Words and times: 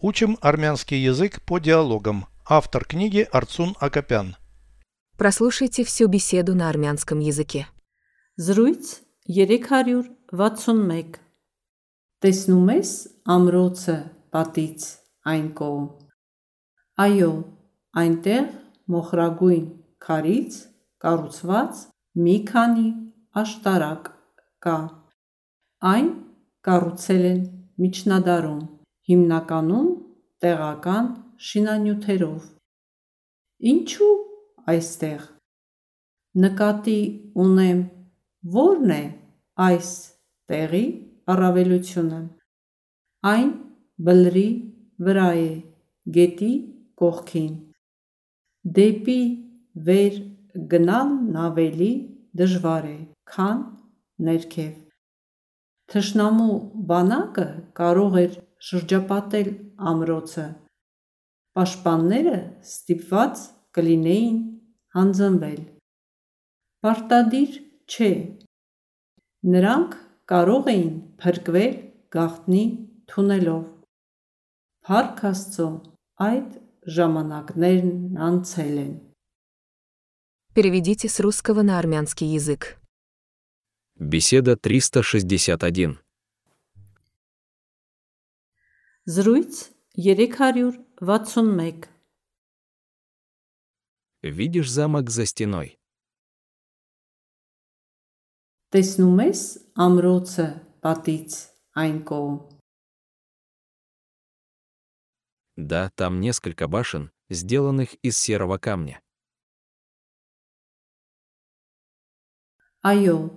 Учим 0.00 0.38
армянский 0.40 0.98
язык 1.02 1.42
по 1.42 1.58
диалогам. 1.58 2.26
Автор 2.48 2.84
книги 2.84 3.26
Арцун 3.32 3.74
Акопян. 3.80 4.36
Прослушайте 5.16 5.82
всю 5.82 6.06
беседу 6.06 6.54
на 6.54 6.68
армянском 6.68 7.18
языке. 7.18 7.66
Զրույց 8.38 9.02
361 9.26 11.18
Տեսնում 12.22 12.70
ես 12.70 12.92
ամրոցը 13.34 13.96
պատից 14.30 14.86
այն 15.32 15.48
կողմ 15.58 15.88
Այո, 17.04 17.32
այնտեղ 18.02 18.46
մոխրագույն 18.94 19.66
քարից 20.06 20.56
կառուցված 21.02 21.82
մի 22.24 22.36
քանի 22.48 22.88
աշտարակ 23.42 24.08
կա։ 24.66 24.78
Այն 25.92 26.08
կառուցել 26.66 27.24
են 27.34 27.42
միջնադարում, 27.82 28.64
հիմնականում 29.08 29.88
տեղական 30.44 31.06
շինանյութերով։ 31.48 32.48
Ինչու 33.72 34.14
այստեղ։ 34.72 35.22
Նկատի 36.44 36.98
ունեմ 37.44 37.78
ո՞րն 38.64 38.92
է 38.96 39.04
այս 39.68 39.92
տեղի 40.52 40.82
առավելությունը։ 41.34 42.20
Այն 43.32 43.48
բլրի 44.08 44.48
վրա 45.06 45.28
է, 45.44 45.48
գետի 46.18 46.50
կողքին։ 47.02 47.54
Դեպի 48.78 49.20
վեր 49.88 50.20
գնալն 50.74 51.40
ավելի 51.46 51.90
դժվար 52.38 52.86
է, 52.90 52.98
քան 53.32 53.64
ներքև։ 54.28 54.76
Թշնամու 55.92 56.56
բանակը 56.92 57.48
կարող 57.80 58.20
էր 58.22 58.38
շրջապատել 58.67 59.49
ամրոցը։ 59.91 60.45
Պաշտպանները 61.57 62.37
ստիպված 62.65 63.43
կլինեին 63.77 64.39
հանձնվել։ 64.97 65.61
Պարտադիր 66.83 67.59
չէ։ 67.93 68.11
Նրանք 69.53 69.95
կարող 70.33 70.69
էին 70.73 70.91
փրկվել 71.21 71.73
գաղտնի 72.15 72.63
թունելով։ 73.11 73.63
Փառք 74.87 75.23
Աստծո, 75.31 75.67
այդ 76.27 76.59
ժամանակներն 76.97 78.21
անցել 78.29 78.77
են։ 78.83 78.93
Переведите 80.53 81.09
с 81.09 81.19
русского 81.19 81.63
на 81.63 81.79
армянский 81.79 82.27
язык. 82.27 82.77
Беседа 83.99 84.55
361. 84.55 85.97
Զրույց 89.07 89.71
361 89.95 91.87
Видишь 94.23 94.71
замок 94.71 95.09
за 95.09 95.25
стеной? 95.25 95.77
Տեսնում 98.73 99.19
ես 99.21 99.41
ամրոցը 99.77 100.47
պատից 100.81 101.35
այն 101.77 101.99
կողմ 102.09 102.37
Да, 105.55 105.91
там 105.95 106.19
несколько 106.19 106.67
башен, 106.67 107.11
сделанных 107.29 107.93
из 108.01 108.17
серого 108.17 108.57
камня. 108.57 108.99
Այո, 112.83 113.29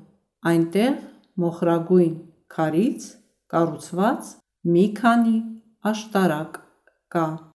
այնտեղ 0.43 0.95
մոխրագույն 1.39 2.15
քարից 2.51 3.05
կառուցված 3.53 4.33
մի 4.75 4.87
քանի 4.97 5.37
Аштарак 5.84 6.64
К. 7.08 7.52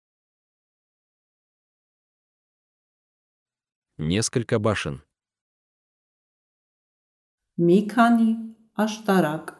Несколько 3.97 4.59
башен. 4.59 5.03
Микани 7.57 8.55
Аштарак. 8.75 9.59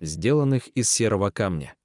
Сделанных 0.00 0.68
из 0.68 0.88
серого 0.88 1.30
камня. 1.30 1.76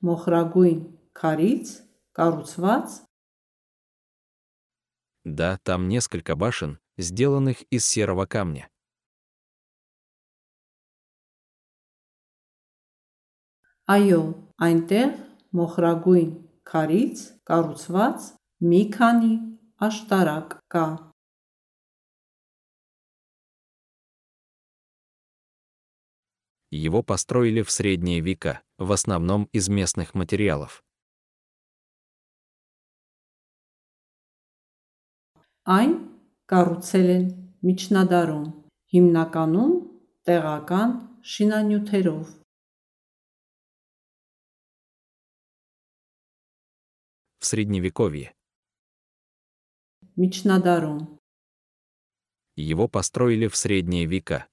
Мохрагуин 0.00 0.98
Кариц 1.12 1.80
Каруцвац. 2.10 3.02
Да, 5.22 5.58
там 5.58 5.86
несколько 5.86 6.34
башен, 6.34 6.80
сделанных 6.96 7.62
из 7.70 7.86
серого 7.86 8.26
камня. 8.26 8.68
Այո, 13.89 14.21
այնտեղ 14.65 15.13
մոխրագույն 15.59 16.31
քարից 16.69 17.21
կառուցված 17.49 18.27
մի 18.71 18.81
քանի 18.95 19.31
աշտարակ 19.87 20.57
կա։ 20.75 20.87
Его 26.71 27.01
построили 27.01 27.63
в 27.63 27.71
средние 27.71 28.21
века, 28.21 28.61
в 28.77 28.91
основном 28.91 29.49
из 29.51 29.69
местных 29.69 30.13
материалов. 30.13 30.83
Այն 35.69 35.91
կառուցել 36.49 37.09
են 37.13 37.25
միջնադարում, 37.67 38.45
հիմնականում 38.93 39.73
տեղական 40.29 40.93
շինանյութերով։ 41.31 42.23
в 47.44 47.46
Средневековье. 47.46 48.34
Мечнадару. 50.16 51.20
Его 52.56 52.88
построили 52.88 53.48
в 53.48 53.54
Средние 53.54 54.06
века. 54.06 54.48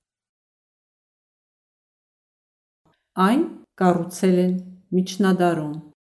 Айн 3.13 3.66
каруцелен 3.75 4.84
Мечнадару. 4.91 5.94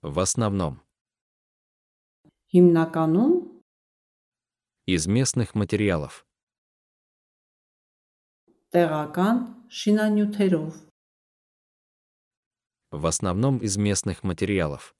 В 0.00 0.18
основном. 0.18 0.80
Химнаканум. 2.50 3.62
Из 4.86 5.06
местных 5.06 5.54
материалов. 5.54 6.26
Теракан 8.72 9.68
шинанютеров 9.68 10.89
В 12.91 13.05
основном 13.07 13.57
из 13.57 13.77
местных 13.77 14.23
материалов. 14.23 14.95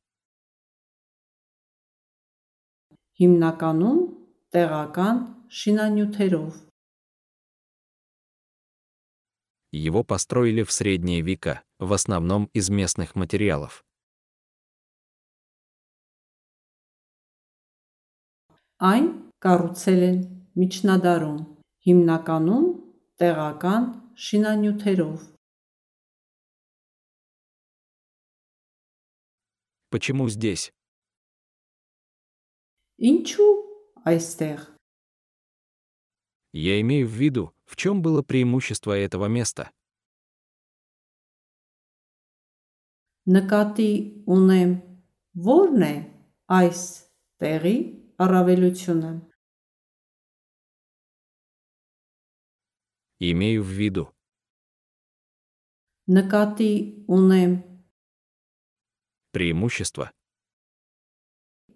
Հիմնականում 3.20 4.00
տեղական 4.52 5.18
շինանյութերով։ 5.58 6.52
Его 9.72 10.04
построили 10.04 10.64
в 10.64 10.72
средние 10.72 11.22
века, 11.22 11.64
в 11.80 11.94
основном 11.94 12.50
из 12.54 12.70
местных 12.70 13.16
материалов. 13.16 13.84
Այն 18.80 19.06
կառուցել 19.40 20.02
են 20.10 20.18
միջնադարում, 20.60 21.40
հիմնականում 21.88 22.68
տեղական 23.22 23.84
շինանյութերով։ 24.26 25.16
Почему 29.90 30.30
здесь? 30.30 30.72
Ինչու 32.98 33.54
այստեղ։ 34.08 34.60
Я 36.54 36.80
имею 36.80 37.08
в 37.08 37.12
виду, 37.12 37.54
в 37.66 37.76
чем 37.76 38.02
было 38.02 38.22
преимущество 38.22 38.94
этого 38.98 39.26
места. 39.26 39.72
Նկատի 43.28 43.92
ունեմ 44.30 44.72
ո՞րն 45.36 45.84
է 45.84 45.96
այս 46.48 46.82
տեղի 47.42 47.78
առավելությունը։ 48.22 49.12
Имею 53.20 53.64
в 53.64 53.72
виду. 53.76 54.06
Նկատի 56.08 56.74
ունեմ 57.10 57.69
Преимущество. 59.32 60.12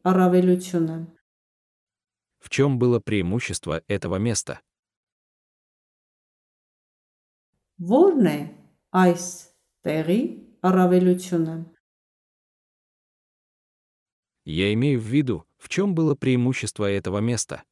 առավելությունը։ 0.03 0.97
В 2.39 2.50
чем 2.50 2.79
было 2.79 3.00
преимущество 3.00 3.83
этого 3.88 4.15
места? 4.15 4.61
Ո՞րն 7.79 8.27
է 8.31 8.39
այս 8.95 9.25
տեղի 9.83 10.21
առավելությունը։ 10.63 11.56
Я 14.45 14.73
имею 14.73 15.00
в 15.00 15.03
виду, 15.03 15.45
в 15.57 15.67
чем 15.69 15.94
было 15.94 16.15
преимущество 16.15 16.85
этого 16.89 17.19
места. 17.19 17.63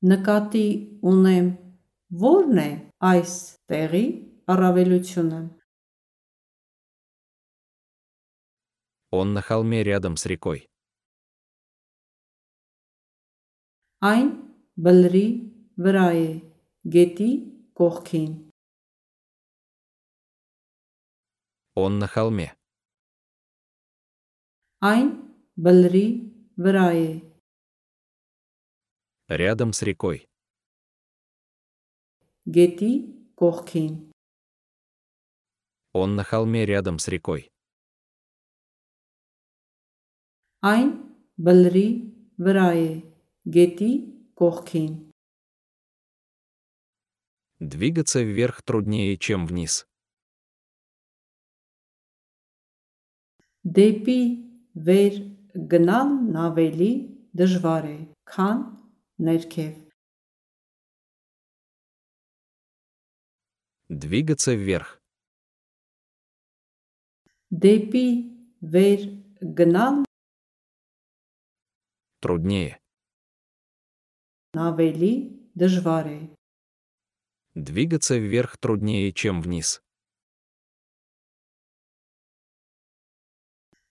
Նկատի 0.00 0.66
ունեմ 1.04 1.48
ո՞րն 2.16 2.58
է 2.64 2.70
այս 3.12 3.32
տեղի 3.68 4.06
առավելությունը։ 4.52 5.40
Он 9.12 9.32
на 9.34 9.42
холме 9.42 9.82
рядом 9.82 10.16
с 10.16 10.24
рекой. 10.32 10.68
Այն 14.10 14.28
բլրի 14.84 15.26
վրա 15.84 16.06
է, 16.18 16.28
գետի 16.94 17.30
կողքին։ 17.80 18.30
Он 21.84 21.98
на 22.02 22.06
холме. 22.14 22.48
Այն 24.92 25.08
բլրի 25.64 26.06
վրա 26.64 26.86
է, 27.06 27.10
Рядом 29.30 29.72
с 29.72 29.82
рекой. 29.82 30.26
գետի 32.54 32.92
կողքին։ 33.40 33.92
Он 35.94 36.14
на 36.16 36.24
холме 36.24 36.66
рядом 36.66 36.98
с 36.98 37.08
рекой. 37.08 37.50
Այն 40.60 40.90
բլրի 41.40 41.88
վրա 42.44 42.66
է, 42.76 42.88
գետի 43.48 43.92
կողքին։ 44.36 44.92
Двигаться 47.60 48.20
вверх 48.20 48.62
труднее, 48.62 49.16
чем 49.16 49.46
вниз. 49.46 49.84
Դեպի 53.64 54.20
վեր 54.86 55.16
գնալն 55.72 56.36
ավելի 56.44 56.92
դժվար 57.36 57.88
է, 57.90 57.98
քան 58.32 58.62
ներքև։ 59.28 59.74
Двигаться 63.90 64.54
вверх. 64.54 65.00
Депи 67.63 68.07
вер 68.59 68.99
гнал. 69.39 70.03
Труднее. 72.19 72.81
Навели 74.53 75.49
дежваре. 75.55 76.35
Двигаться 77.53 78.17
вверх 78.17 78.57
труднее, 78.57 79.13
чем 79.13 79.41
вниз. 79.41 79.81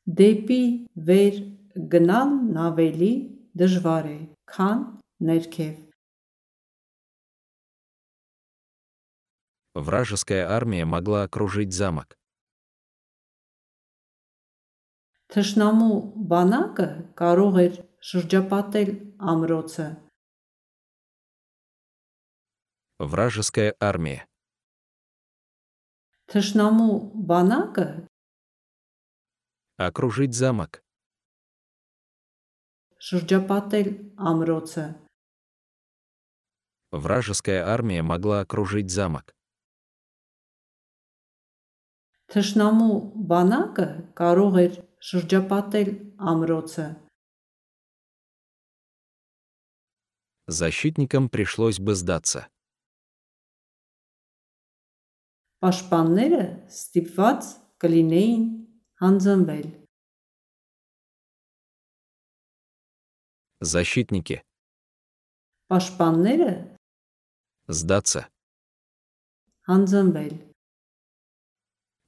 Депи 0.05 0.87
вер 0.94 1.34
гнал 1.75 2.28
навели 2.28 3.49
дежваре. 3.55 4.28
Кан 4.44 5.00
неркев. 5.19 5.78
Вражеская 9.72 10.50
армия 10.50 10.84
могла 10.84 11.22
окружить 11.22 11.72
замок. 11.72 12.19
Թշնամու 15.33 15.95
բանակը 16.31 16.89
կարող 17.21 17.60
էր 17.66 17.74
շրջապատել 18.12 18.89
ամրոցը։ 19.33 19.88
Вражеская 23.00 23.71
армия. 23.80 24.25
Թշնամու 26.33 26.94
բանակը 27.30 27.89
Окружить 29.80 30.36
замок. 30.36 30.81
շրջապատել 33.07 33.88
ամրոցը։ 34.30 34.86
Вражеская 36.92 37.62
армия 37.63 38.01
могла 38.04 38.42
окружить 38.42 38.92
замок. 38.92 39.31
Թշնամու 42.33 42.95
բանակը 43.31 43.88
կարող 44.19 44.60
էր 44.66 44.74
շրջապատել 45.10 45.89
ամրոցը։ 46.31 46.88
Защитникам 50.48 51.30
пришлось 51.30 51.80
бы 51.80 51.94
сдаться. 51.95 52.48
Պաշտպանները 55.63 56.44
ստիպված 56.71 57.42
կլինեին 57.83 58.44
հանձնվել։ 59.04 59.68
Защитники. 63.62 64.42
Պաշտպանները 65.69 66.51
Сдаться. 67.68 68.21
հանձնվել։ 69.69 70.33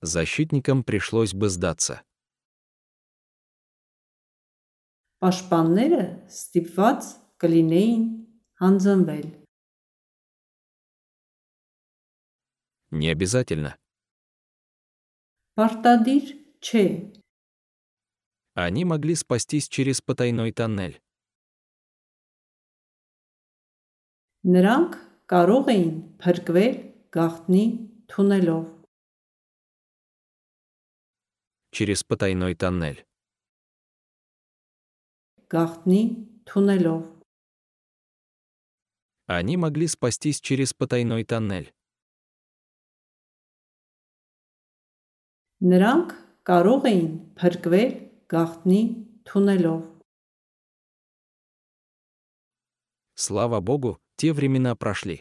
Защитникам 0.01 0.83
пришлось 0.83 1.33
бы 1.33 1.49
сдаться. 1.49 2.01
Պաշտպանները 5.25 6.03
ստիպված 6.31 7.11
կլինեին 7.43 8.03
հանձնվել։ 8.61 9.27
Не 12.91 13.09
обязательно. 13.15 13.77
Պարտադիր 15.55 16.25
չէ։ 16.59 16.85
Они 18.53 18.83
могли 18.83 19.15
спастись 19.15 19.69
через 19.69 20.01
потайной 20.01 20.51
тоннель. 20.51 20.99
Նրանք 24.43 24.97
կարող 25.31 25.67
էին 25.71 25.91
փրկվել 26.21 26.75
գաղտնի 27.15 27.65
թունելով։ 28.11 28.63
Через 31.71 32.03
потайной 32.03 32.55
тоннель. 32.55 33.05
Գաղտնի 35.51 36.01
թունելով։ 36.47 37.01
Они 39.27 39.55
могли 39.57 39.87
спастись 39.87 40.41
через 40.41 40.73
потайной 40.73 41.23
тоннель. 41.23 41.71
Նրանք 45.61 46.13
կարող 46.49 46.85
էին 46.91 47.09
փրկվել 47.39 47.91
գաղտնի 48.33 48.81
թունելով։ 49.29 49.81
Слава 53.15 53.59
богу, 53.61 53.97
те 54.17 54.33
времена 54.33 54.75
прошли. 54.75 55.17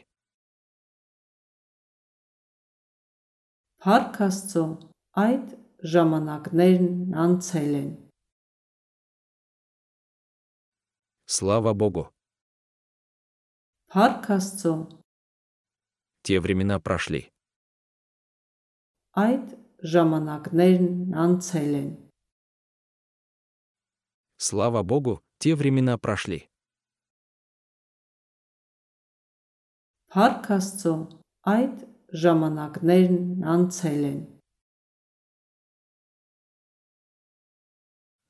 Փառք 3.84 4.16
Աստծո, 4.26 4.62
այդ 5.16 5.52
ժամանակներն 5.92 7.14
անցել 7.24 7.70
են։ 7.78 7.90
Слава 11.26 11.74
богу, 11.74 12.08
Փառք 13.90 14.30
Աստծո, 14.30 14.72
те 16.22 16.40
времена 16.40 16.78
прошли. 16.78 17.22
այդ 19.18 19.46
ժամանակներն 19.92 21.16
անցել 21.24 21.72
են։ 21.80 21.88
Слава 24.38 24.82
богу, 24.82 25.18
те 25.38 25.54
времена 25.54 25.98
прошли. 25.98 26.46
Փառք 30.14 30.46
Աստծո, 30.58 30.94
այդ 31.54 31.82
ժամանակներն 32.22 33.42
անցել 33.54 34.02
են։ 34.12 34.20